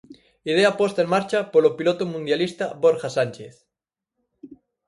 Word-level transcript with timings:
Idea 0.51 0.71
posta 0.79 0.99
en 1.03 1.09
marcha 1.15 1.39
polo 1.53 1.69
piloto 1.77 2.03
mundialista 2.13 2.65
Borja 2.83 3.09
Sánchez. 3.17 3.55